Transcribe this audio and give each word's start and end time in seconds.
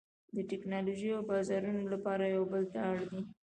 د 0.35 0.37
ټکنالوژۍ 0.49 1.09
او 1.15 1.21
بازارونو 1.31 1.83
لپاره 1.93 2.23
یو 2.35 2.43
بل 2.51 2.63
ته 2.73 2.79
اړ 2.89 2.97
دي 3.11 3.21